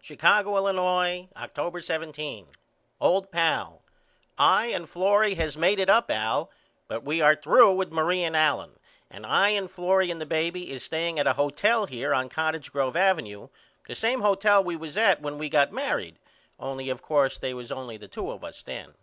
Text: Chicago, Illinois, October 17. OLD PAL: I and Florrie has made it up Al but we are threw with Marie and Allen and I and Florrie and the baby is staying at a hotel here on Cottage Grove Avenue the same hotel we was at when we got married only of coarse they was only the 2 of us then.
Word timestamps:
Chicago, 0.00 0.56
Illinois, 0.56 1.28
October 1.36 1.80
17. 1.80 2.46
OLD 3.00 3.32
PAL: 3.32 3.82
I 4.38 4.66
and 4.66 4.88
Florrie 4.88 5.34
has 5.34 5.56
made 5.56 5.80
it 5.80 5.90
up 5.90 6.12
Al 6.12 6.48
but 6.86 7.02
we 7.02 7.20
are 7.20 7.34
threw 7.34 7.72
with 7.74 7.90
Marie 7.90 8.22
and 8.22 8.36
Allen 8.36 8.78
and 9.10 9.26
I 9.26 9.48
and 9.48 9.68
Florrie 9.68 10.12
and 10.12 10.20
the 10.20 10.26
baby 10.26 10.70
is 10.70 10.84
staying 10.84 11.18
at 11.18 11.26
a 11.26 11.32
hotel 11.32 11.86
here 11.86 12.14
on 12.14 12.28
Cottage 12.28 12.70
Grove 12.70 12.94
Avenue 12.94 13.48
the 13.88 13.96
same 13.96 14.20
hotel 14.20 14.62
we 14.62 14.76
was 14.76 14.96
at 14.96 15.20
when 15.20 15.38
we 15.38 15.48
got 15.48 15.72
married 15.72 16.20
only 16.60 16.88
of 16.88 17.02
coarse 17.02 17.36
they 17.36 17.52
was 17.52 17.72
only 17.72 17.96
the 17.96 18.06
2 18.06 18.30
of 18.30 18.44
us 18.44 18.62
then. 18.62 18.94